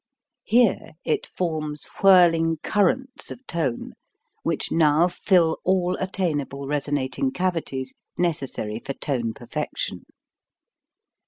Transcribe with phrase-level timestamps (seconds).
[0.45, 3.93] Here it forms whirling currents of tone,
[4.41, 10.05] which now fill all attainable resonating cavities necessary for tone perfection.